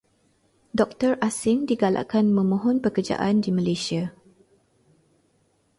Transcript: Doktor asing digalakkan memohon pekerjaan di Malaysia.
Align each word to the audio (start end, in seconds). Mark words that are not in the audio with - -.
Doktor 0.79 1.13
asing 1.27 1.59
digalakkan 1.71 2.25
memohon 2.37 2.77
pekerjaan 2.85 3.35
di 3.43 3.49
Malaysia. 3.53 4.09